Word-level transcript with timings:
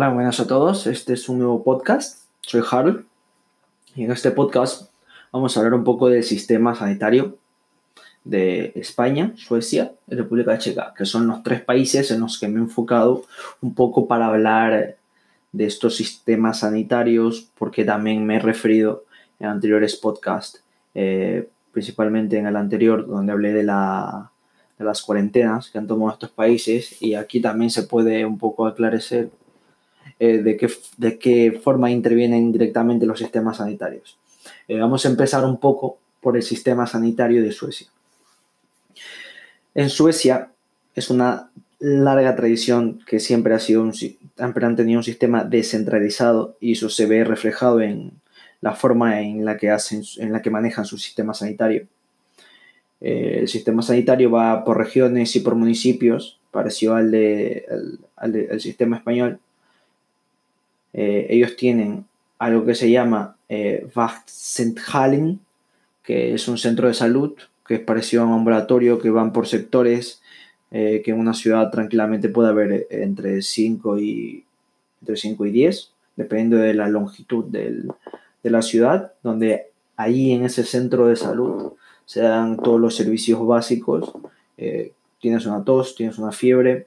Hola, 0.00 0.08
buenas 0.08 0.40
a 0.40 0.46
todos. 0.46 0.86
Este 0.86 1.12
es 1.12 1.28
un 1.28 1.40
nuevo 1.40 1.62
podcast. 1.62 2.24
Soy 2.40 2.62
Harold 2.70 3.04
y 3.94 4.04
en 4.04 4.10
este 4.10 4.30
podcast 4.30 4.90
vamos 5.30 5.54
a 5.54 5.60
hablar 5.60 5.74
un 5.74 5.84
poco 5.84 6.08
del 6.08 6.24
sistema 6.24 6.74
sanitario 6.74 7.36
de 8.24 8.72
España, 8.76 9.34
Suecia 9.36 9.92
y 10.08 10.14
República 10.14 10.56
Checa, 10.56 10.94
que 10.96 11.04
son 11.04 11.26
los 11.26 11.42
tres 11.42 11.60
países 11.60 12.10
en 12.10 12.20
los 12.20 12.40
que 12.40 12.48
me 12.48 12.60
he 12.60 12.62
enfocado 12.62 13.24
un 13.60 13.74
poco 13.74 14.08
para 14.08 14.28
hablar 14.28 14.96
de 15.52 15.66
estos 15.66 15.96
sistemas 15.96 16.60
sanitarios, 16.60 17.50
porque 17.58 17.84
también 17.84 18.24
me 18.24 18.36
he 18.36 18.40
referido 18.40 19.04
en 19.38 19.48
anteriores 19.48 19.96
podcasts, 19.96 20.64
eh, 20.94 21.46
principalmente 21.72 22.38
en 22.38 22.46
el 22.46 22.56
anterior, 22.56 23.06
donde 23.06 23.32
hablé 23.32 23.52
de, 23.52 23.64
de 23.64 24.84
las 24.84 25.02
cuarentenas 25.02 25.68
que 25.68 25.76
han 25.76 25.86
tomado 25.86 26.12
estos 26.12 26.30
países, 26.30 27.02
y 27.02 27.12
aquí 27.12 27.38
también 27.42 27.70
se 27.70 27.82
puede 27.82 28.24
un 28.24 28.38
poco 28.38 28.66
aclarecer 28.66 29.28
eh, 30.18 30.38
de, 30.38 30.56
qué, 30.56 30.68
de 30.96 31.18
qué 31.18 31.60
forma 31.62 31.90
intervienen 31.90 32.52
directamente 32.52 33.06
los 33.06 33.18
sistemas 33.18 33.58
sanitarios. 33.58 34.18
Eh, 34.68 34.78
vamos 34.78 35.04
a 35.04 35.08
empezar 35.08 35.44
un 35.44 35.58
poco 35.58 35.98
por 36.20 36.36
el 36.36 36.42
sistema 36.42 36.86
sanitario 36.86 37.42
de 37.42 37.52
Suecia. 37.52 37.88
En 39.74 39.88
Suecia 39.88 40.50
es 40.94 41.10
una 41.10 41.50
larga 41.78 42.36
tradición 42.36 43.00
que 43.06 43.20
siempre 43.20 43.54
ha 43.54 43.58
sido 43.58 43.82
un, 43.82 43.94
siempre 43.94 44.66
han 44.66 44.76
tenido 44.76 44.98
un 44.98 45.04
sistema 45.04 45.44
descentralizado 45.44 46.56
y 46.60 46.72
eso 46.72 46.90
se 46.90 47.06
ve 47.06 47.24
reflejado 47.24 47.80
en 47.80 48.12
la 48.60 48.74
forma 48.74 49.20
en 49.22 49.44
la 49.44 49.56
que 49.56 49.70
hacen, 49.70 50.02
en 50.18 50.32
la 50.32 50.42
que 50.42 50.50
manejan 50.50 50.84
su 50.84 50.98
sistema 50.98 51.32
sanitario. 51.32 51.86
Eh, 53.00 53.38
el 53.40 53.48
sistema 53.48 53.82
sanitario 53.82 54.30
va 54.30 54.64
por 54.64 54.76
regiones 54.76 55.34
y 55.36 55.40
por 55.40 55.54
municipios, 55.54 56.38
parecido 56.50 56.94
al, 56.94 57.10
de, 57.10 57.64
al, 58.16 58.60
sistema 58.60 58.96
español. 58.96 59.38
Eh, 60.92 61.26
ellos 61.30 61.56
tienen 61.56 62.04
algo 62.40 62.64
que 62.64 62.74
se 62.74 62.90
llama 62.90 63.36
eh, 63.48 63.86
que 66.02 66.34
es 66.34 66.48
un 66.48 66.58
centro 66.58 66.88
de 66.88 66.94
salud 66.94 67.34
que 67.66 67.74
es 67.74 67.80
parecido 67.80 68.22
a 68.22 68.26
un 68.26 68.32
ambulatorio 68.32 68.98
que 68.98 69.10
van 69.10 69.32
por 69.32 69.46
sectores, 69.46 70.20
eh, 70.72 71.02
que 71.04 71.12
en 71.12 71.20
una 71.20 71.34
ciudad 71.34 71.70
tranquilamente 71.70 72.28
puede 72.28 72.48
haber 72.48 72.72
eh, 72.72 72.86
entre 72.90 73.42
5 73.42 73.98
y, 73.98 74.44
entre 75.02 75.16
5 75.16 75.46
y 75.46 75.50
10, 75.52 75.92
dependiendo 76.16 76.56
de 76.56 76.74
la 76.74 76.88
longitud 76.88 77.44
del, 77.44 77.92
de 78.42 78.50
la 78.50 78.62
ciudad, 78.62 79.12
donde 79.22 79.66
ahí 79.96 80.32
en 80.32 80.44
ese 80.44 80.64
centro 80.64 81.06
de 81.06 81.14
salud 81.14 81.74
se 82.06 82.22
dan 82.22 82.56
todos 82.56 82.80
los 82.80 82.96
servicios 82.96 83.46
básicos. 83.46 84.12
Tienes 85.20 85.46
una 85.46 85.62
tos, 85.64 85.94
tienes 85.94 86.18
una 86.18 86.32
fiebre, 86.32 86.86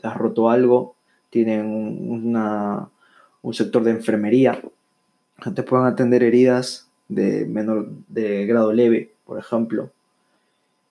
te 0.00 0.06
has 0.06 0.16
roto 0.16 0.48
algo, 0.48 0.94
tienen 1.30 1.66
una, 2.08 2.88
un 3.44 3.52
sector 3.52 3.84
de 3.84 3.90
enfermería, 3.90 4.58
te 5.54 5.62
pueden 5.62 5.86
atender 5.86 6.22
heridas 6.22 6.88
de, 7.08 7.44
menor, 7.44 7.90
de 8.08 8.46
grado 8.46 8.72
leve, 8.72 9.12
por 9.26 9.38
ejemplo, 9.38 9.90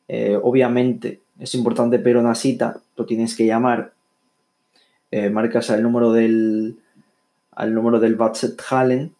eh, 0.08 0.40
obviamente 0.42 1.20
es 1.40 1.56
importante 1.56 1.98
pero 1.98 2.20
una 2.20 2.36
cita, 2.36 2.80
tú 2.94 3.08
tienes 3.08 3.36
que 3.36 3.48
llamar, 3.48 3.94
eh, 5.10 5.32
marcas 5.32 5.72
al 5.72 5.82
número 5.82 6.12
del, 6.12 6.78
al 7.52 7.74
número 7.74 8.00
del 8.00 8.20
Hallen, 8.70 9.16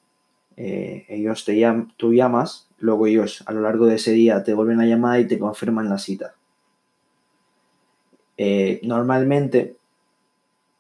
eh, 0.56 1.06
ellos 1.10 1.44
te 1.44 1.58
llaman, 1.58 1.92
tú 1.98 2.14
llamas, 2.14 2.68
luego 2.78 3.08
ellos 3.08 3.44
a 3.48 3.52
lo 3.52 3.62
largo 3.62 3.88
de 3.88 3.96
ese 3.96 4.12
día 4.12 4.44
te 4.44 4.54
vuelven 4.54 4.80
a 4.80 4.86
llamar 4.86 5.20
y 5.20 5.28
te 5.28 5.40
confirman 5.40 5.90
la 5.90 5.98
cita. 5.98 6.36
normalmente 8.84 9.76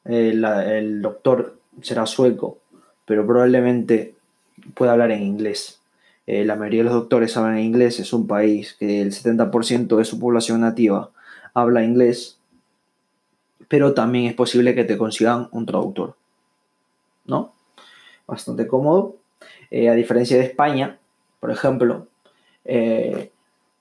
el 0.06 1.02
doctor 1.02 1.62
será 1.82 2.06
sueco, 2.06 2.60
pero 3.06 3.26
probablemente 3.26 4.16
pueda 4.74 4.94
hablar 4.94 5.12
en 5.12 5.24
inglés. 5.24 5.82
Eh, 6.26 6.46
la 6.46 6.56
mayoría 6.56 6.80
de 6.82 6.86
los 6.86 6.94
doctores 6.94 7.36
hablan 7.36 7.60
inglés, 7.60 8.00
es 8.00 8.14
un 8.14 8.28
país 8.28 8.76
que 8.80 9.02
el 9.02 9.11
70% 9.11 9.98
de 9.98 10.06
su 10.06 10.20
población 10.20 10.62
nativa 10.62 11.12
habla 11.54 11.83
inglés, 11.83 12.39
pero 13.67 13.94
también 13.94 14.26
es 14.26 14.33
posible 14.33 14.76
que 14.76 14.86
te 14.86 14.98
consigan 14.98 15.50
un 15.52 15.66
traductor, 15.66 16.16
¿no? 17.26 17.54
Bastante 18.26 18.67
cómodo. 18.67 19.17
Eh, 19.70 19.89
a 19.89 19.94
diferencia 19.94 20.38
de 20.38 20.44
España, 20.44 21.00
por 21.39 21.52
ejemplo, 21.52 22.08
eh, 22.64 23.32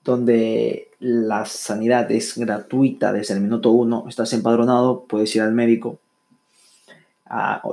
donde 0.05 0.89
la 0.99 1.45
sanidad 1.47 2.11
es 2.11 2.37
gratuita 2.37 3.13
desde 3.13 3.35
el 3.35 3.41
minuto 3.41 3.71
uno, 3.71 4.07
estás 4.09 4.33
empadronado, 4.33 5.05
puedes 5.05 5.35
ir 5.37 5.43
al 5.43 5.53
médico. 5.53 5.99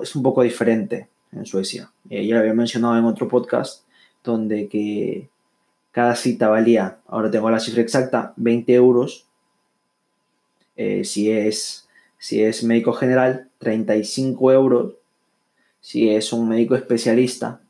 Es 0.01 0.15
un 0.15 0.23
poco 0.23 0.41
diferente 0.41 1.09
en 1.31 1.45
Suecia. 1.45 1.91
ya 2.09 2.35
lo 2.35 2.39
había 2.39 2.53
mencionado 2.53 2.97
en 2.97 3.05
otro 3.05 3.27
podcast 3.27 3.83
donde 4.23 4.67
que 4.67 5.29
cada 5.91 6.15
cita 6.15 6.49
valía, 6.49 6.99
ahora 7.07 7.31
tengo 7.31 7.49
la 7.49 7.59
cifra 7.59 7.81
exacta, 7.81 8.33
20 8.37 8.73
euros. 8.73 9.27
Eh, 10.75 11.03
si, 11.03 11.31
es, 11.31 11.87
si 12.17 12.43
es 12.43 12.63
médico 12.63 12.93
general, 12.93 13.49
35 13.59 14.51
euros. 14.51 14.93
Si 15.81 16.09
es 16.09 16.31
un 16.33 16.47
médico 16.47 16.75
especialista, 16.75 17.61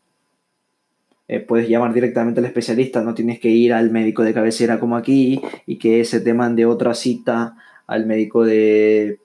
eh, 1.28 1.40
puedes 1.40 1.70
llamar 1.70 1.94
directamente 1.94 2.40
al 2.40 2.46
especialista, 2.48 3.02
no 3.02 3.14
tienes 3.14 3.40
que 3.40 3.50
ir 3.50 3.72
al 3.72 3.92
médico 3.92 4.24
de 4.24 4.34
cabecera 4.34 4.80
como 4.80 4.98
aquí 4.98 5.40
y 5.68 5.78
que 5.78 6.04
se 6.04 6.20
te 6.22 6.34
mande 6.34 6.66
otra 6.66 6.96
cita 6.96 7.56
al 7.86 8.08
médico 8.08 8.44
de 8.44 9.20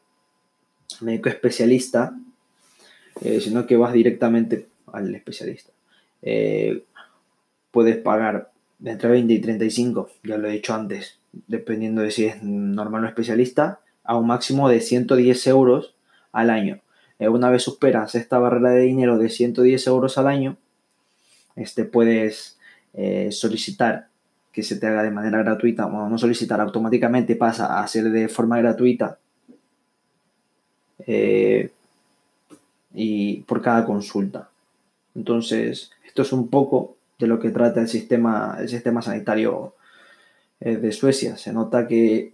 médico 1.00 1.30
especialista, 1.30 2.14
eh, 3.20 3.40
sino 3.40 3.66
que 3.66 3.76
vas 3.76 3.92
directamente 3.92 4.66
al 4.92 5.14
especialista 5.14 5.72
puedes 7.74 7.96
pagar 7.96 8.52
entre 8.84 9.10
20 9.10 9.34
y 9.34 9.40
35, 9.40 10.08
ya 10.22 10.38
lo 10.38 10.48
he 10.48 10.52
dicho 10.52 10.74
antes, 10.74 11.18
dependiendo 11.48 12.02
de 12.02 12.12
si 12.12 12.26
es 12.26 12.42
normal 12.42 13.04
o 13.04 13.08
especialista, 13.08 13.80
a 14.04 14.16
un 14.16 14.28
máximo 14.28 14.68
de 14.68 14.80
110 14.80 15.46
euros 15.48 15.94
al 16.30 16.50
año. 16.50 16.80
Eh, 17.18 17.28
una 17.28 17.50
vez 17.50 17.62
superas 17.62 18.14
esta 18.14 18.38
barrera 18.38 18.70
de 18.70 18.82
dinero 18.82 19.18
de 19.18 19.28
110 19.28 19.86
euros 19.88 20.18
al 20.18 20.28
año, 20.28 20.56
este, 21.56 21.84
puedes 21.84 22.58
eh, 22.92 23.30
solicitar 23.32 24.06
que 24.52 24.62
se 24.62 24.76
te 24.76 24.86
haga 24.86 25.02
de 25.02 25.10
manera 25.10 25.38
gratuita, 25.38 25.86
bueno, 25.86 26.08
no 26.08 26.16
solicitar, 26.16 26.60
automáticamente 26.60 27.34
pasa 27.34 27.82
a 27.82 27.88
ser 27.88 28.10
de 28.10 28.28
forma 28.28 28.58
gratuita 28.58 29.18
eh, 31.08 31.70
y 32.94 33.42
por 33.42 33.60
cada 33.60 33.84
consulta. 33.84 34.48
Entonces, 35.14 35.90
esto 36.06 36.22
es 36.22 36.32
un 36.32 36.48
poco 36.48 36.96
de 37.18 37.26
lo 37.26 37.38
que 37.38 37.50
trata 37.50 37.80
el 37.80 37.88
sistema, 37.88 38.56
el 38.60 38.68
sistema 38.68 39.02
sanitario 39.02 39.74
eh, 40.60 40.76
de 40.76 40.92
Suecia. 40.92 41.36
Se 41.36 41.52
nota 41.52 41.86
que 41.86 42.32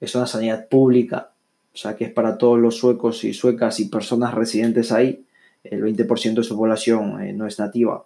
es 0.00 0.14
una 0.14 0.26
sanidad 0.26 0.68
pública, 0.68 1.30
o 1.72 1.76
sea 1.76 1.96
que 1.96 2.04
es 2.06 2.12
para 2.12 2.38
todos 2.38 2.58
los 2.58 2.76
suecos 2.76 3.24
y 3.24 3.32
suecas 3.34 3.80
y 3.80 3.86
personas 3.86 4.34
residentes 4.34 4.92
ahí. 4.92 5.24
El 5.64 5.82
20% 5.82 6.34
de 6.34 6.42
su 6.42 6.56
población 6.56 7.22
eh, 7.22 7.32
no 7.32 7.46
es 7.46 7.58
nativa. 7.58 8.04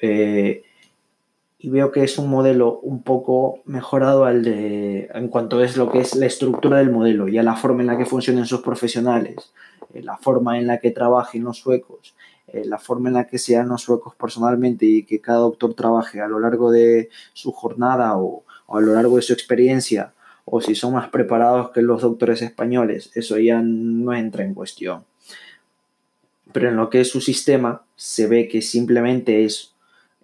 Eh, 0.00 0.62
y 1.58 1.70
veo 1.70 1.92
que 1.92 2.02
es 2.02 2.18
un 2.18 2.28
modelo 2.28 2.80
un 2.80 3.02
poco 3.02 3.60
mejorado 3.66 4.24
al 4.24 4.42
de, 4.42 5.08
en 5.14 5.28
cuanto 5.28 5.62
es 5.62 5.76
lo 5.76 5.92
que 5.92 6.00
es 6.00 6.16
la 6.16 6.26
estructura 6.26 6.78
del 6.78 6.90
modelo 6.90 7.28
y 7.28 7.38
a 7.38 7.44
la 7.44 7.54
forma 7.54 7.82
en 7.82 7.86
la 7.86 7.96
que 7.96 8.04
funcionan 8.04 8.46
sus 8.46 8.62
profesionales, 8.62 9.52
la 9.94 10.16
forma 10.16 10.58
en 10.58 10.66
la 10.66 10.78
que 10.78 10.90
trabajen 10.90 11.44
los 11.44 11.58
suecos 11.58 12.14
eh, 12.52 12.64
la 12.66 12.78
forma 12.78 13.08
en 13.08 13.14
la 13.14 13.26
que 13.26 13.38
sean 13.38 13.68
los 13.68 13.82
suecos 13.82 14.14
personalmente 14.14 14.84
y 14.84 15.04
que 15.04 15.20
cada 15.20 15.38
doctor 15.38 15.74
trabaje 15.74 16.20
a 16.20 16.28
lo 16.28 16.38
largo 16.38 16.70
de 16.70 17.08
su 17.32 17.50
jornada 17.50 18.18
o, 18.18 18.44
a 18.68 18.80
lo 18.80 18.94
largo 18.94 19.16
de 19.16 19.22
su 19.22 19.32
experiencia, 19.32 20.12
o 20.44 20.60
si 20.60 20.74
son 20.74 20.94
más 20.94 21.08
preparados 21.08 21.70
que 21.70 21.82
los 21.82 22.02
doctores 22.02 22.42
españoles, 22.42 23.10
eso 23.14 23.38
ya 23.38 23.60
no 23.62 24.12
entra 24.12 24.44
en 24.44 24.54
cuestión. 24.54 25.04
Pero 26.52 26.68
en 26.68 26.76
lo 26.76 26.90
que 26.90 27.00
es 27.00 27.10
su 27.10 27.20
sistema, 27.20 27.84
se 27.96 28.26
ve 28.26 28.48
que 28.48 28.60
simplemente 28.60 29.44
es 29.44 29.74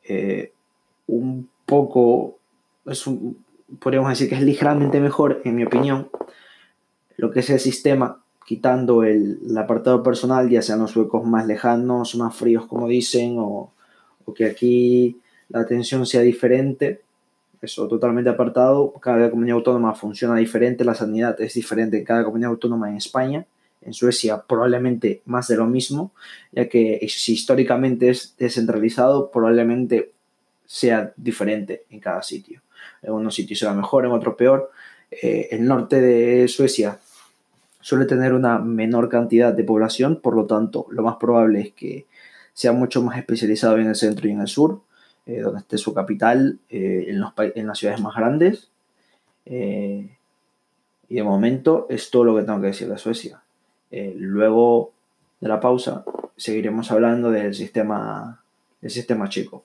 eh, 0.02 0.52
un 1.06 1.48
poco, 1.64 2.38
es 2.84 3.04
podríamos 3.78 4.10
decir 4.10 4.28
que 4.28 4.34
es 4.34 4.42
ligeramente 4.42 5.00
mejor, 5.00 5.40
en 5.44 5.54
mi 5.54 5.64
opinión, 5.64 6.10
lo 7.16 7.30
que 7.30 7.40
es 7.40 7.50
el 7.50 7.60
sistema 7.60 8.22
quitando 8.48 9.04
el, 9.04 9.38
apartado 9.58 10.02
personal, 10.02 10.48
ya 10.48 10.62
sean 10.62 10.78
los 10.78 10.92
suecos 10.92 11.22
más 11.22 11.46
lejanos, 11.46 12.14
más 12.14 12.34
fríos 12.34 12.64
como 12.64 12.88
dicen, 12.88 13.36
o, 13.38 13.74
que 14.34 14.46
aquí 14.46 15.20
la 15.50 15.60
atención 15.60 16.06
sea 16.06 16.22
diferente, 16.22 17.02
eso 17.60 17.86
totalmente 17.88 18.30
apartado, 18.30 18.94
cada 19.02 19.30
comunidad 19.30 19.56
autónoma 19.56 19.94
funciona 19.94 20.36
diferente, 20.36 20.82
la 20.82 20.94
sanidad 20.94 21.38
es 21.42 21.52
diferente 21.52 21.98
en 21.98 22.04
cada 22.04 22.24
comunidad 22.24 22.52
autónoma 22.52 22.88
en 22.88 22.96
España, 22.96 23.44
en 23.82 23.92
Suecia 23.92 24.42
probablemente 24.48 25.20
más 25.26 25.48
de 25.48 25.56
lo 25.56 25.66
mismo, 25.66 26.12
ya 26.50 26.70
que 26.70 27.06
si 27.10 27.34
históricamente 27.34 28.08
es 28.08 28.34
descentralizado, 28.38 29.30
probablemente 29.30 30.12
sea 30.64 31.12
diferente 31.18 31.82
en 31.90 32.00
cada 32.00 32.22
sitio. 32.22 32.62
En 33.02 33.12
unos 33.12 33.34
sitios 33.34 33.58
será 33.58 33.74
mejor, 33.74 34.06
en 34.06 34.12
otro 34.12 34.38
peor. 34.38 34.70
Eh, 35.10 35.48
el 35.50 35.66
norte 35.66 36.00
de 36.00 36.48
Suecia 36.48 36.98
suele 37.80 38.04
tener 38.06 38.32
una 38.32 38.58
menor 38.58 39.08
cantidad 39.08 39.52
de 39.52 39.64
población, 39.64 40.20
por 40.20 40.34
lo 40.34 40.46
tanto, 40.46 40.86
lo 40.90 41.02
más 41.02 41.16
probable 41.16 41.60
es 41.60 41.72
que 41.72 42.06
sea 42.52 42.72
mucho 42.72 43.02
más 43.02 43.18
especializado 43.18 43.78
en 43.78 43.86
el 43.86 43.94
centro 43.94 44.28
y 44.28 44.32
en 44.32 44.40
el 44.40 44.48
sur, 44.48 44.80
eh, 45.26 45.40
donde 45.40 45.60
esté 45.60 45.78
su 45.78 45.94
capital, 45.94 46.58
eh, 46.68 47.06
en, 47.08 47.20
los, 47.20 47.32
en, 47.36 47.66
las 47.66 47.78
ciudades 47.78 48.00
más 48.00 48.16
grandes. 48.16 48.70
Eh, 49.46 50.16
y 51.08 51.14
de 51.14 51.22
momento 51.22 51.86
es 51.88 52.10
todo 52.10 52.24
lo 52.24 52.36
que 52.36 52.42
tengo 52.42 52.60
que 52.60 52.68
decir 52.68 52.88
de 52.88 52.98
Suecia. 52.98 53.42
luego 53.90 54.92
de 55.40 55.48
la 55.48 55.60
pausa 55.60 56.04
seguiremos 56.36 56.90
hablando 56.90 57.30
del 57.30 57.54
sistema, 57.54 58.42
del 58.80 58.90
sistema 58.90 59.28
chico. 59.28 59.64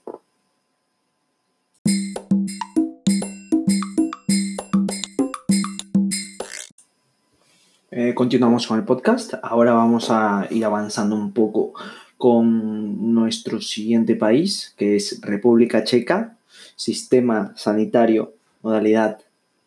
Continuamos 8.16 8.66
con 8.66 8.80
el 8.80 8.86
podcast. 8.86 9.36
Ahora 9.44 9.74
vamos 9.74 10.10
a 10.10 10.48
ir 10.50 10.66
avanzando 10.66 11.16
un 11.16 11.32
poco 11.32 11.74
con 12.18 13.14
nuestro 13.14 13.62
siguiente 13.62 14.16
país, 14.16 14.74
que 14.78 14.96
es 14.96 15.22
República 15.22 15.84
Checa, 15.84 16.36
sistema 16.76 17.54
sanitario 17.56 18.34
modalidad 18.64 19.20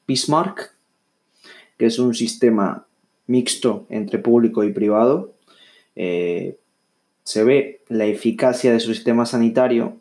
Bismarck, 0.09 0.75
que 1.79 1.87
es 1.87 2.01
un 2.01 2.15
sistema 2.15 2.87
mixto 3.29 3.87
entre 3.91 4.19
público 4.19 4.65
y 4.65 4.73
privado. 4.73 5.33
Eh, 5.95 6.57
se 7.23 7.45
ve 7.45 7.83
la 7.89 8.07
eficacia 8.07 8.73
de 8.73 8.81
su 8.81 8.93
sistema 8.93 9.25
sanitario, 9.27 9.99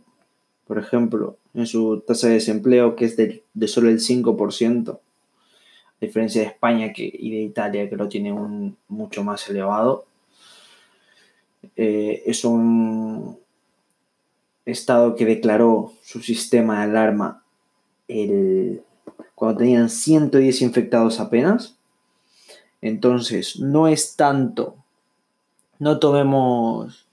por 0.66 0.80
ejemplo, 0.80 1.38
en 1.54 1.68
su 1.68 2.04
tasa 2.08 2.28
de 2.28 2.36
desempleo, 2.36 2.96
que 2.96 3.06
es 3.06 3.18
de, 3.18 3.44
de 3.54 3.68
solo 3.68 3.90
el 3.90 4.00
5%, 4.00 5.00
a 6.02 6.06
diferencia 6.06 6.42
de 6.42 6.48
España 6.48 6.94
que, 6.94 7.10
y 7.14 7.32
de 7.32 7.42
Italia, 7.42 7.90
que 7.90 7.96
lo 7.96 8.08
tiene 8.08 8.32
un, 8.32 8.78
mucho 8.88 9.24
más 9.24 9.48
elevado. 9.50 10.06
Eh, 11.76 12.24
es 12.26 12.46
un 12.46 13.38
estado 14.66 15.16
que 15.16 15.26
declaró 15.26 15.94
su 16.02 16.22
sistema 16.22 16.78
de 16.78 16.84
alarma 16.84 17.44
el, 18.08 18.84
cuando 19.36 19.60
tenían 19.60 19.90
110 19.90 20.62
infectados 20.62 21.20
apenas. 21.20 21.76
Entonces, 22.82 23.60
no 23.60 23.88
es 23.88 24.16
tanto, 24.16 24.76
no 25.80 26.00
tomemos 26.00 27.08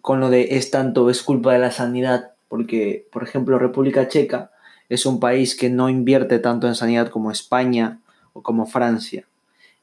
con 0.00 0.20
lo 0.20 0.28
de 0.28 0.56
es 0.56 0.70
tanto, 0.70 1.08
es 1.08 1.22
culpa 1.22 1.54
de 1.54 1.58
la 1.58 1.70
sanidad, 1.70 2.32
porque, 2.48 3.08
por 3.10 3.22
ejemplo, 3.22 3.58
República 3.58 4.06
Checa 4.06 4.50
es 4.90 5.06
un 5.06 5.18
país 5.18 5.56
que 5.56 5.70
no 5.70 5.88
invierte 5.88 6.38
tanto 6.38 6.66
en 6.66 6.74
sanidad 6.74 7.08
como 7.08 7.30
España 7.30 8.00
como 8.42 8.66
Francia. 8.66 9.26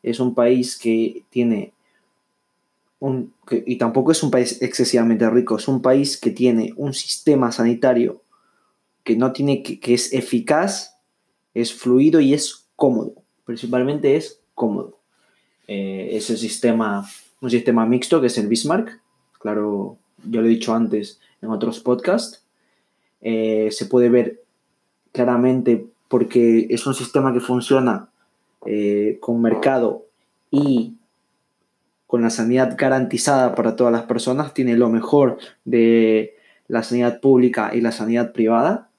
Es 0.03 0.19
un 0.19 0.33
país 0.33 0.77
que 0.77 1.23
tiene 1.29 1.73
y 3.49 3.77
tampoco 3.77 4.11
es 4.11 4.21
un 4.21 4.29
país 4.29 4.61
excesivamente 4.61 5.27
rico, 5.29 5.57
es 5.57 5.67
un 5.67 5.81
país 5.81 6.17
que 6.17 6.29
tiene 6.29 6.71
un 6.77 6.93
sistema 6.93 7.51
sanitario 7.51 8.21
que 9.03 9.15
no 9.15 9.31
tiene 9.31 9.63
que, 9.63 9.93
es 9.93 10.13
eficaz, 10.13 10.97
es 11.55 11.73
fluido 11.73 12.19
y 12.19 12.35
es 12.35 12.67
cómodo. 12.75 13.15
Principalmente 13.45 14.15
es 14.15 14.39
cómodo. 14.53 14.99
Eh, 15.67 16.09
es 16.11 16.29
el 16.29 16.37
sistema, 16.37 17.09
un 17.41 17.49
sistema 17.49 17.87
mixto 17.87 18.21
que 18.21 18.27
es 18.27 18.37
el 18.37 18.47
Bismarck. 18.47 19.01
Claro, 19.39 19.97
yo 20.23 20.41
lo 20.41 20.47
he 20.47 20.49
dicho 20.49 20.75
antes 20.75 21.19
en 21.41 21.49
otros 21.49 21.79
podcasts. 21.79 22.45
Eh, 23.21 23.69
se 23.71 23.87
puede 23.87 24.09
ver 24.09 24.43
claramente 25.11 25.87
porque 26.07 26.67
es 26.69 26.85
un 26.85 26.93
sistema 26.93 27.33
que 27.33 27.39
funciona 27.39 28.09
eh, 28.65 29.17
con 29.19 29.41
mercado 29.41 30.05
y 30.51 30.97
con 32.05 32.21
la 32.21 32.29
sanidad 32.29 32.75
garantizada 32.77 33.55
para 33.55 33.75
todas 33.75 33.91
las 33.91 34.03
personas, 34.03 34.53
tiene 34.53 34.75
lo 34.75 34.89
mejor 34.89 35.39
de 35.65 36.35
la 36.67 36.83
sanidad 36.83 37.21
pública 37.21 37.71
y 37.73 37.81
la 37.81 37.91
sanidad 37.91 38.33
privada. 38.33 38.89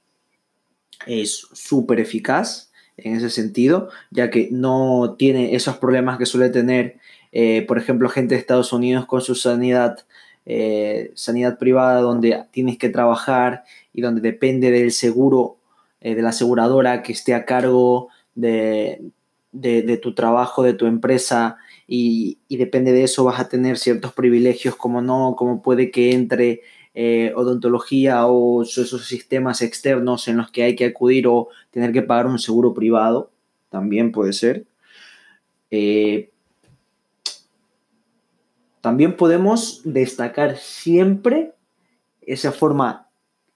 Es 1.07 1.47
súper 1.53 2.01
eficaz 2.01 2.73
en 2.97 3.15
ese 3.15 3.31
sentido, 3.31 3.89
ya 4.11 4.31
que 4.31 4.49
no 4.51 5.15
tiene 5.17 5.55
esos 5.55 5.77
problemas 5.77 6.19
que 6.19 6.27
suele 6.27 6.49
tener, 6.49 6.99
eh, 7.31 7.63
por 7.63 7.79
ejemplo, 7.79 8.09
gente 8.09 8.35
de 8.35 8.41
Estados 8.41 8.73
Unidos 8.73 9.07
con 9.07 9.21
su 9.21 9.37
sanidad, 9.37 9.99
eh, 10.45 11.13
sanidad 11.15 11.59
privada, 11.59 12.01
donde 12.01 12.45
tienes 12.51 12.79
que 12.79 12.89
trabajar 12.89 13.63
y 13.93 14.01
donde 14.01 14.21
depende 14.23 14.71
del 14.73 14.91
seguro, 14.91 15.59
de 16.01 16.21
la 16.21 16.31
aseguradora 16.31 17.05
que 17.05 17.13
esté 17.13 17.33
a 17.33 17.45
cargo 17.45 18.09
de, 18.35 19.13
de 19.53 19.97
tu 19.99 20.15
trabajo, 20.15 20.63
de 20.63 20.75
tu 20.75 20.87
empresa 20.87 21.59
y, 21.95 22.39
depende 22.49 22.93
de 22.93 23.05
eso 23.05 23.25
vas 23.25 23.39
a 23.39 23.49
tener 23.49 23.77
ciertos 23.77 24.15
privilegios 24.15 24.77
como 24.77 25.03
no, 25.03 25.35
como 25.37 25.61
puede 25.61 25.91
que 25.91 26.13
entre 26.13 26.63
eh, 26.95 27.33
odontología 27.37 28.27
o 28.27 28.63
esos 28.63 29.07
sistemas 29.07 29.61
externos 29.61 30.27
en 30.27 30.39
los 30.39 30.51
que 30.51 30.63
hay 30.63 30.75
que 30.75 30.87
acudir 30.87 31.27
o 31.27 31.49
tener 31.71 31.93
que 31.93 32.01
pagar 32.01 32.27
un 32.27 32.39
seguro 32.39 32.73
privado, 32.73 33.31
también 33.69 34.11
puede 34.11 34.33
ser. 34.33 34.65
Eh, 35.71 36.31
también 38.81 39.17
podemos 39.17 39.83
destacar 39.85 40.57
siempre 40.57 41.53
esa 42.23 42.53
forma 42.53 43.09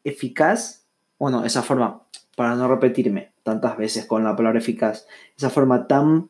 eficaz, 0.04 0.86
bueno, 1.18 1.44
esa 1.46 1.62
forma, 1.62 2.02
para 2.36 2.54
no 2.54 2.68
repetirme 2.68 3.32
tantas 3.42 3.76
veces 3.76 4.06
con 4.06 4.22
la 4.22 4.36
palabra 4.36 4.60
eficaz, 4.60 5.06
esa 5.36 5.50
forma 5.50 5.88
tan 5.88 6.28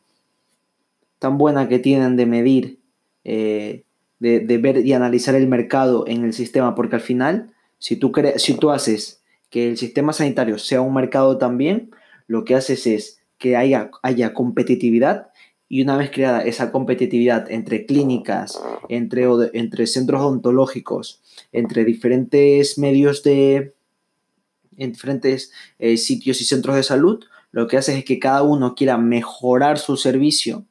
tan 1.19 1.37
buena 1.37 1.67
que 1.67 1.79
tienen 1.79 2.15
de 2.15 2.25
medir, 2.25 2.79
eh, 3.23 3.83
de, 4.19 4.57
ver 4.57 4.85
y 4.85 4.93
analizar 4.93 5.35
el 5.35 5.47
mercado 5.47 6.05
en 6.07 6.23
el 6.23 6.33
sistema, 6.33 6.75
porque 6.75 6.95
al 6.95 7.01
final, 7.01 7.51
si 7.79 7.95
tú, 7.95 8.11
si 8.37 8.55
tú 8.55 8.71
haces 8.71 9.21
que 9.49 9.69
el 9.69 9.77
sistema 9.77 10.13
sanitario 10.13 10.57
sea 10.57 10.81
un 10.81 10.93
mercado 10.93 11.37
también, 11.37 11.91
lo 12.27 12.43
que 12.43 12.55
haces 12.55 12.87
es 12.87 13.21
que 13.37 13.55
haya, 13.55 13.91
haya 14.01 14.33
competitividad 14.33 15.29
y 15.69 15.81
una 15.81 15.97
vez 15.97 16.11
creada 16.11 16.41
esa 16.41 16.71
competitividad 16.71 17.51
entre 17.51 17.85
clínicas, 17.85 18.59
entre, 18.89 19.25
entre 19.53 19.85
centros 19.85 20.21
odontológicos, 20.21 21.21
entre 21.51 21.85
diferentes 21.85 22.77
medios 22.77 23.21
de, 23.23 23.73
en 24.77 24.93
diferentes 24.93 25.51
eh, 25.79 25.97
sitios 25.97 26.41
y 26.41 26.45
centros 26.45 26.75
de 26.75 26.83
salud, 26.83 27.23
lo 27.51 27.67
que 27.67 27.77
hace 27.77 27.97
es 27.97 28.05
que 28.05 28.19
cada 28.19 28.43
uno 28.43 28.75
quiera 28.75 28.97
mejorar 28.97 29.79
su 29.79 29.97
servicio 29.97 30.65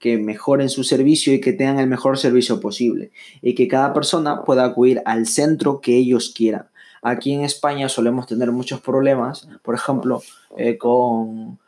que 0.00 0.16
mejoren 0.16 0.70
su 0.70 0.82
servicio 0.82 1.32
y 1.32 1.40
que 1.40 1.52
tengan 1.52 1.78
el 1.78 1.86
mejor 1.86 2.18
servicio 2.18 2.58
posible 2.58 3.12
y 3.42 3.54
que 3.54 3.68
cada 3.68 3.92
persona 3.92 4.44
pueda 4.44 4.64
acudir 4.64 5.02
al 5.04 5.26
centro 5.26 5.80
que 5.80 5.94
ellos 5.94 6.32
quieran. 6.34 6.68
Aquí 7.02 7.32
en 7.32 7.42
España 7.42 7.88
solemos 7.88 8.26
tener 8.26 8.50
muchos 8.50 8.80
problemas, 8.80 9.48
por 9.62 9.74
ejemplo, 9.74 10.22
eh, 10.56 10.78
con, 10.78 11.58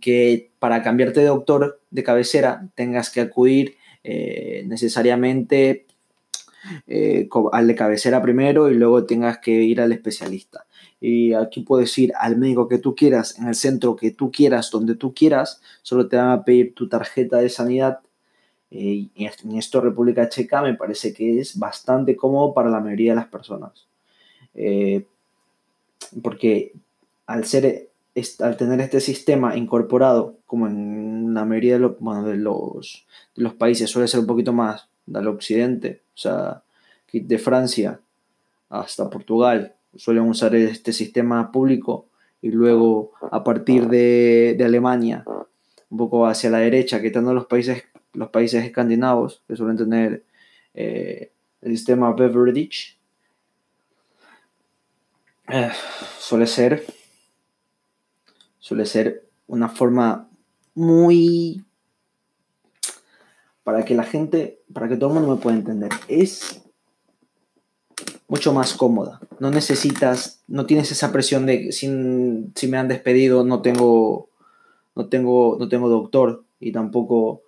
que 0.00 0.52
para 0.60 0.82
cambiarte 0.82 1.20
de 1.20 1.26
doctor 1.26 1.80
de 1.90 2.02
cabecera 2.04 2.68
tengas 2.76 3.10
que 3.10 3.20
acudir 3.20 3.76
eh, 4.04 4.62
necesariamente 4.66 5.85
eh, 6.86 7.28
al 7.52 7.66
de 7.66 7.74
cabecera 7.74 8.22
primero 8.22 8.70
y 8.70 8.74
luego 8.74 9.04
tengas 9.04 9.38
que 9.38 9.50
ir 9.50 9.80
al 9.80 9.92
especialista 9.92 10.66
y 11.00 11.34
aquí 11.34 11.60
puedes 11.60 11.96
ir 11.98 12.12
al 12.18 12.36
médico 12.36 12.68
que 12.68 12.78
tú 12.78 12.94
quieras, 12.94 13.38
en 13.38 13.48
el 13.48 13.54
centro 13.54 13.96
que 13.96 14.10
tú 14.10 14.30
quieras, 14.30 14.70
donde 14.70 14.94
tú 14.94 15.14
quieras, 15.14 15.60
solo 15.82 16.08
te 16.08 16.16
van 16.16 16.30
a 16.30 16.44
pedir 16.44 16.74
tu 16.74 16.88
tarjeta 16.88 17.38
de 17.38 17.48
sanidad. 17.48 18.00
Eh, 18.70 19.08
y 19.14 19.24
en 19.24 19.56
esto 19.56 19.80
República 19.80 20.28
Checa 20.28 20.62
me 20.62 20.74
parece 20.74 21.12
que 21.12 21.38
es 21.38 21.58
bastante 21.58 22.16
cómodo 22.16 22.54
para 22.54 22.70
la 22.70 22.80
mayoría 22.80 23.12
de 23.12 23.16
las 23.16 23.28
personas. 23.28 23.86
Eh, 24.54 25.04
porque 26.22 26.72
al, 27.26 27.44
ser, 27.44 27.90
al 28.40 28.56
tener 28.56 28.80
este 28.80 29.00
sistema 29.00 29.56
incorporado, 29.56 30.38
como 30.46 30.66
en 30.66 31.34
la 31.34 31.44
mayoría 31.44 31.74
de, 31.74 31.80
los, 31.80 32.24
de, 32.24 32.36
los, 32.36 33.06
de 33.36 33.42
los 33.42 33.54
países 33.54 33.90
suele 33.90 34.08
ser 34.08 34.20
un 34.20 34.26
poquito 34.26 34.52
más 34.52 34.88
del 35.04 35.28
occidente, 35.28 36.00
o 36.16 36.18
sea, 36.18 36.62
de 37.12 37.38
Francia 37.38 38.00
hasta 38.70 39.10
Portugal, 39.10 39.74
suelen 39.94 40.24
usar 40.24 40.54
este 40.54 40.92
sistema 40.92 41.52
público 41.52 42.08
y 42.42 42.50
luego 42.50 43.12
a 43.30 43.44
partir 43.44 43.86
de, 43.88 44.58
Alemania, 44.64 45.24
un 45.90 45.98
poco 45.98 46.26
hacia 46.26 46.50
la 46.50 46.58
derecha, 46.58 47.00
quitando 47.00 47.32
los 47.34 47.46
países, 47.46 47.84
los 48.14 48.30
países 48.30 48.64
escandinavos, 48.64 49.42
que 49.46 49.56
suelen 49.56 49.76
tener 49.76 50.24
eh, 50.74 51.30
el 51.60 51.76
sistema 51.76 52.12
Beveridge, 52.12 52.98
eh, 55.48 55.70
suele 56.18 56.46
ser 56.46 56.84
suele 58.66 58.84
ser 58.84 59.28
una 59.46 59.68
forma 59.68 60.28
muy 60.74 61.64
para 63.66 63.84
que 63.84 63.96
la 63.96 64.04
gente, 64.04 64.60
para 64.72 64.86
que 64.86 64.96
todo 64.96 65.08
el 65.08 65.16
mundo 65.16 65.34
me 65.34 65.42
pueda 65.42 65.56
entender, 65.56 65.90
es 66.06 66.62
mucho 68.28 68.52
más 68.52 68.74
cómoda. 68.74 69.18
No 69.40 69.50
necesitas, 69.50 70.44
no 70.46 70.66
tienes 70.66 70.92
esa 70.92 71.10
presión 71.10 71.46
de 71.46 71.72
si, 71.72 71.88
si 72.54 72.68
me 72.68 72.78
han 72.78 72.86
despedido, 72.86 73.42
no 73.42 73.62
tengo, 73.62 74.28
no 74.94 75.08
tengo, 75.08 75.56
no 75.58 75.68
tengo 75.68 75.88
doctor 75.88 76.44
y 76.60 76.70
tampoco 76.70 77.42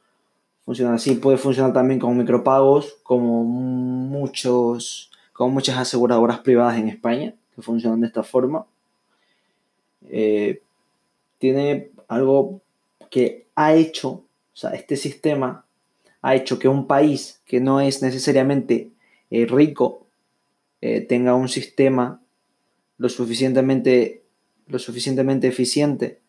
Funciona 0.69 0.93
así, 0.97 1.15
puede 1.15 1.39
funcionar 1.39 1.73
también 1.73 1.99
con 1.99 2.15
micropagos, 2.15 2.99
como 3.03 3.43
muchos, 3.43 5.11
como 5.33 5.49
muchas 5.51 5.79
aseguradoras 5.79 6.41
privadas 6.41 6.77
en 6.77 6.89
España 6.89 7.35
que 7.55 7.63
funcionan 7.63 8.03
de 8.03 8.09
esta 8.09 8.23
forma. 8.23 8.67
Eh, 10.11 10.61
tiene 11.39 11.91
algo 12.07 12.61
que 13.09 13.47
ha 13.55 13.73
hecho, 13.73 14.11
o 14.11 14.27
sea, 14.53 14.73
este 14.73 14.97
sistema 14.97 15.65
ha 16.23 16.35
hecho 16.35 16.59
que 16.59 16.69
un 16.69 16.87
país 16.87 17.41
que 17.47 17.61
no 17.61 17.81
es 17.81 18.03
necesariamente 18.03 18.91
eh, 19.31 19.47
rico 19.47 20.07
eh, 20.81 21.01
tenga 21.01 21.35
un 21.35 21.49
sistema 21.49 22.21
lo 22.97 23.09
suficientemente, 23.09 24.25
lo 24.67 24.79
suficientemente 24.79 25.49
eficiente 25.49 26.21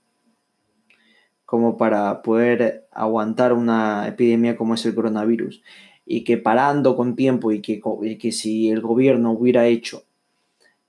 como 1.49 1.77
para 1.77 2.21
poder 2.21 2.87
aguantar 2.91 3.53
una 3.53 4.07
epidemia 4.07 4.55
como 4.55 4.75
es 4.75 4.85
el 4.85 4.93
coronavirus. 4.93 5.63
Y 6.05 6.23
que 6.23 6.37
parando 6.37 6.95
con 6.95 7.15
tiempo 7.15 7.51
y 7.51 7.59
que, 7.61 7.81
que 8.19 8.31
si 8.31 8.69
el 8.69 8.81
gobierno 8.81 9.31
hubiera 9.31 9.65
hecho, 9.65 10.03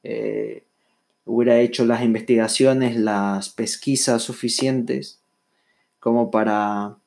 eh, 0.03 0.65
hubiera 1.25 1.59
hecho 1.61 1.87
las 1.87 2.03
investigaciones, 2.03 2.97
las 2.97 3.49
pesquisas 3.49 4.23
suficientes 4.23 5.23
como 5.99 6.31
para 6.31 7.00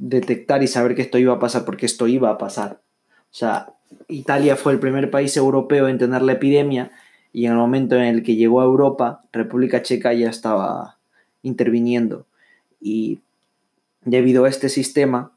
detectar 0.00 0.62
y 0.62 0.66
saber 0.66 0.94
que 0.94 1.02
esto 1.02 1.18
iba 1.18 1.34
a 1.34 1.38
pasar, 1.38 1.64
porque 1.64 1.86
esto 1.86 2.08
iba 2.08 2.30
a 2.30 2.38
pasar. 2.38 2.80
O 3.24 3.34
sea, 3.34 3.74
Italia 4.08 4.56
fue 4.56 4.72
el 4.72 4.80
primer 4.80 5.10
país 5.10 5.36
europeo 5.36 5.88
en 5.88 5.98
tener 5.98 6.22
la 6.22 6.32
epidemia 6.32 6.90
y 7.32 7.44
en 7.44 7.52
el 7.52 7.58
momento 7.58 7.96
en 7.96 8.02
el 8.02 8.22
que 8.22 8.34
llegó 8.34 8.60
a 8.60 8.64
Europa, 8.64 9.24
República 9.32 9.82
Checa 9.82 10.12
ya 10.14 10.30
estaba 10.30 10.98
interviniendo 11.42 12.26
y 12.80 13.20
debido 14.04 14.46
a 14.46 14.48
este 14.48 14.70
sistema, 14.70 15.32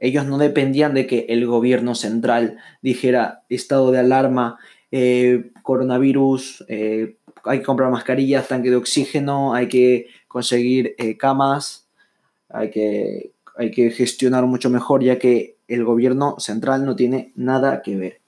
ellos 0.00 0.26
no 0.26 0.36
dependían 0.38 0.94
de 0.94 1.06
que 1.06 1.26
el 1.28 1.46
gobierno 1.46 1.94
central 1.94 2.58
dijera 2.82 3.44
estado 3.48 3.92
de 3.92 4.00
alarma, 4.00 4.58
eh, 4.90 5.50
coronavirus, 5.62 6.64
eh, 6.68 7.16
hay 7.44 7.58
que 7.58 7.64
comprar 7.64 7.90
mascarillas, 7.90 8.48
tanque 8.48 8.70
de 8.70 8.76
oxígeno, 8.76 9.54
hay 9.54 9.68
que 9.68 10.08
conseguir 10.26 10.94
eh, 10.98 11.16
camas, 11.16 11.88
hay 12.48 12.70
que, 12.70 13.32
hay 13.58 13.70
que 13.70 13.90
gestionar 13.90 14.46
mucho 14.46 14.70
mejor, 14.70 15.02
ya 15.02 15.18
que 15.18 15.56
el 15.68 15.84
gobierno 15.84 16.36
central 16.38 16.86
no 16.86 16.96
tiene 16.96 17.32
nada 17.34 17.82
que 17.82 17.96
ver. 17.96 18.20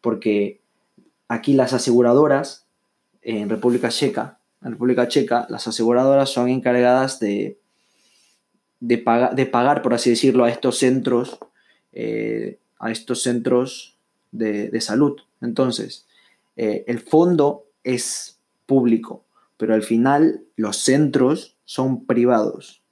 Porque 0.00 0.60
aquí 1.28 1.52
las 1.52 1.72
aseguradoras, 1.72 2.66
en 3.22 3.48
República 3.48 3.90
Checa, 3.90 4.38
en 4.62 4.72
República 4.72 5.06
Checa, 5.06 5.46
las 5.48 5.68
aseguradoras 5.68 6.30
son 6.30 6.48
encargadas 6.48 7.20
de 7.20 7.58
de, 8.80 9.04
de 9.34 9.46
pagar, 9.46 9.82
por 9.82 9.94
así 9.94 10.10
decirlo, 10.10 10.44
a 10.44 10.50
estos 10.50 10.78
centros, 10.78 11.38
eh, 11.92 12.58
a 12.78 12.90
estos 12.90 13.22
centros 13.22 13.96
de, 14.30 14.80
salud. 14.80 15.16
Entonces, 15.40 16.06
eh, 16.56 16.84
el 16.86 17.00
fondo 17.00 17.66
es 17.82 18.38
público, 18.66 19.24
pero 19.56 19.74
al 19.74 19.82
final 19.82 20.44
los 20.56 20.76
centros 20.76 21.56
son 21.64 22.06
privados. 22.06 22.82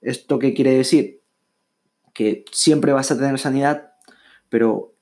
¿Esto 0.00 0.38
qué 0.38 0.54
quiere 0.54 0.72
decir? 0.72 1.17
Que 2.18 2.44
siempre 2.50 2.92
vas 2.92 3.12
a 3.12 3.16
tener 3.16 3.38
sanidad, 3.38 3.92
pero 4.48 4.92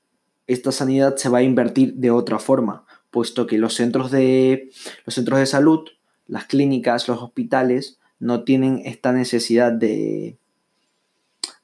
esta 0.47 0.71
sanidad 0.71 1.17
se 1.17 1.31
va 1.31 1.39
a 1.39 1.43
invertir 1.43 1.95
de 1.95 2.11
otra 2.11 2.39
forma, 2.39 2.85
puesto 3.11 3.47
que 3.47 3.57
los 3.57 3.73
centros 3.73 4.11
de, 4.11 4.69
los 5.07 5.15
centros 5.15 5.39
de 5.39 5.47
salud, 5.47 5.89
las 6.27 6.45
clínicas, 6.45 7.09
los 7.09 7.23
hospitales, 7.23 7.99
no 8.19 8.45
tienen 8.45 8.83
esta 8.85 9.13
necesidad 9.13 9.73
de. 9.73 10.37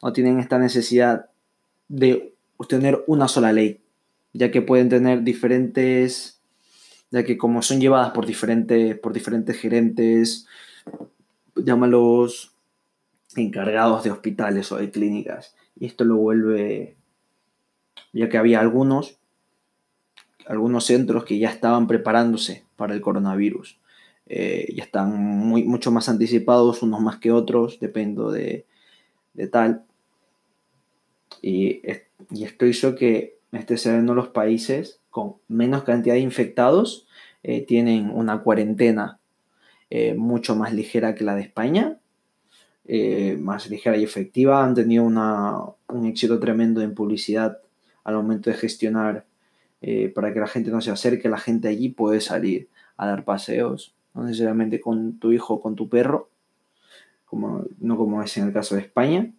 No 0.02 0.14
tienen 0.14 0.40
esta 0.40 0.58
necesidad 0.58 1.26
de 1.88 2.34
tener 2.66 3.04
una 3.06 3.28
sola 3.28 3.52
ley, 3.52 3.82
ya 4.32 4.50
que 4.50 4.62
pueden 4.62 4.88
tener 4.88 5.22
diferentes. 5.22 6.40
Ya 7.10 7.24
que 7.24 7.36
como 7.36 7.60
son 7.60 7.78
llevadas 7.78 8.12
por 8.12 8.24
diferentes, 8.24 8.98
por 8.98 9.12
diferentes 9.12 9.58
gerentes, 9.58 10.46
llámalos 11.54 12.51
encargados 13.36 14.04
de 14.04 14.10
hospitales 14.10 14.70
o 14.72 14.76
de 14.76 14.90
clínicas. 14.90 15.54
Y 15.78 15.86
esto 15.86 16.04
lo 16.04 16.16
vuelve, 16.16 16.96
ya 18.12 18.28
que 18.28 18.38
había 18.38 18.60
algunos, 18.60 19.18
algunos 20.46 20.84
centros 20.84 21.24
que 21.24 21.38
ya 21.38 21.50
estaban 21.50 21.86
preparándose 21.86 22.64
para 22.76 22.94
el 22.94 23.00
coronavirus. 23.00 23.78
Eh, 24.26 24.72
ya 24.74 24.84
están 24.84 25.16
muy, 25.16 25.64
mucho 25.64 25.90
más 25.90 26.08
anticipados, 26.08 26.82
unos 26.82 27.00
más 27.00 27.18
que 27.18 27.32
otros, 27.32 27.78
dependo 27.80 28.30
de, 28.30 28.66
tal. 29.50 29.84
Y, 31.40 31.82
y 32.30 32.44
esto 32.44 32.66
hizo 32.66 32.94
que 32.94 33.38
este 33.52 33.76
sea 33.76 33.94
uno 33.94 34.12
de 34.12 34.16
los 34.16 34.28
países 34.28 35.00
con 35.10 35.36
menos 35.46 35.84
cantidad 35.84 36.14
de 36.14 36.20
infectados 36.20 37.06
eh, 37.42 37.60
tienen 37.60 38.10
una 38.10 38.42
cuarentena 38.42 39.18
eh, 39.90 40.14
mucho 40.14 40.56
más 40.56 40.72
ligera 40.72 41.14
que 41.14 41.24
la 41.24 41.34
de 41.34 41.42
España, 41.42 41.98
más 43.38 43.70
ligera 43.70 43.96
y 43.96 44.04
efectiva. 44.04 44.64
Han 44.64 44.74
tenido 44.74 45.04
un 45.04 46.06
éxito 46.06 46.38
tremendo 46.38 46.80
en 46.82 46.94
publicidad 46.94 47.58
al 48.04 48.14
momento 48.16 48.50
de 48.50 48.56
gestionar 48.56 49.24
para 50.14 50.32
que 50.32 50.40
la 50.40 50.46
gente 50.46 50.70
no 50.70 50.80
se 50.80 50.90
acerque, 50.90 51.28
la 51.28 51.38
gente 51.38 51.68
allí 51.68 51.88
puede 51.88 52.20
salir 52.20 52.68
a 52.96 53.06
dar 53.06 53.24
paseos 53.24 53.94
no 54.14 54.24
necesariamente 54.24 54.80
con 54.80 55.18
tu 55.18 55.32
hijo 55.32 55.54
o 55.54 55.60
con 55.60 55.74
tu 55.74 55.88
perro, 55.88 56.30
como, 57.24 57.64
no 57.78 57.96
como 57.96 58.22
es 58.22 58.36
en 58.36 58.46
el 58.46 58.52
caso 58.52 58.74
de 58.74 58.82
España. 58.82 59.32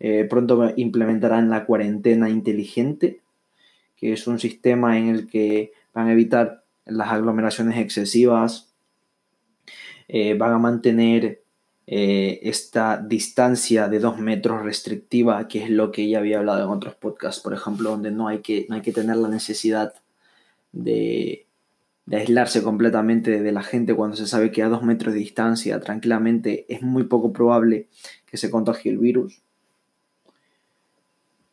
Eh, 0.00 0.26
pronto 0.28 0.72
implementarán 0.76 1.50
la 1.50 1.64
cuarentena 1.64 2.28
inteligente, 2.28 3.20
que 3.96 4.12
es 4.12 4.26
un 4.26 4.38
sistema 4.38 4.98
en 4.98 5.08
el 5.08 5.26
que 5.28 5.72
van 5.94 6.08
a 6.08 6.12
evitar 6.12 6.64
las 6.84 7.10
aglomeraciones 7.10 7.78
excesivas, 7.78 8.74
eh, 10.08 10.34
van 10.34 10.52
a 10.52 10.58
mantener 10.58 11.42
eh, 11.86 12.40
esta 12.42 12.96
distancia 12.98 13.88
de 13.88 14.00
dos 14.00 14.18
metros 14.18 14.62
restrictiva, 14.62 15.48
que 15.48 15.64
es 15.64 15.70
lo 15.70 15.92
que 15.92 16.08
ya 16.08 16.18
había 16.18 16.38
hablado 16.38 16.64
en 16.64 16.70
otros 16.70 16.94
podcasts, 16.94 17.42
por 17.42 17.54
ejemplo, 17.54 17.90
donde 17.90 18.10
no 18.10 18.28
hay 18.28 18.40
que, 18.40 18.66
no 18.68 18.76
hay 18.76 18.82
que 18.82 18.92
tener 18.92 19.16
la 19.16 19.28
necesidad 19.28 19.94
de, 20.72 21.46
de 22.06 22.16
aislarse 22.16 22.62
completamente 22.62 23.42
de 23.42 23.52
la 23.52 23.62
gente 23.62 23.94
cuando 23.94 24.16
se 24.16 24.26
sabe 24.26 24.52
que 24.52 24.62
a 24.62 24.68
dos 24.68 24.82
metros 24.82 25.14
de 25.14 25.20
distancia 25.20 25.80
tranquilamente 25.80 26.66
es 26.68 26.82
muy 26.82 27.04
poco 27.04 27.32
probable 27.32 27.88
que 28.26 28.36
se 28.36 28.50
contagie 28.50 28.90
el 28.92 28.98
virus. 28.98 29.42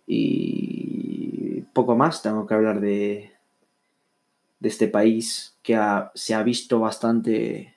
Y 0.05 1.61
poco 1.73 1.95
más 1.95 2.21
tengo 2.21 2.45
que 2.45 2.53
hablar 2.53 2.81
de, 2.81 3.31
de 4.59 4.69
este 4.69 4.87
país 4.87 5.57
que 5.63 5.77
se 6.13 6.33
ha 6.33 6.43
visto 6.43 6.79
bastante, 6.79 7.75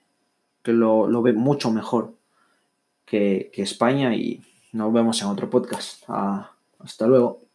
que 0.62 0.72
lo, 0.72 1.22
ve 1.22 1.32
mucho 1.32 1.72
mejor 1.72 2.15
que, 3.06 3.50
España 3.54 4.14
y 4.14 4.42
nos 4.72 4.92
vemos 4.92 5.22
en 5.22 5.28
otro 5.28 5.48
podcast. 5.48 6.04
Ah, 6.08 6.50
hasta 6.80 7.06
luego. 7.06 7.45